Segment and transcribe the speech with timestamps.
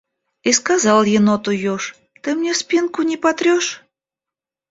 [0.41, 3.85] И сказал еноту еж: «Ты мне спинку не потрешь?»